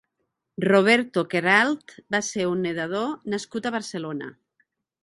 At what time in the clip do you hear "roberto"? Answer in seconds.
0.63-1.23